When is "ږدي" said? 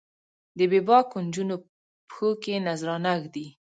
3.21-3.45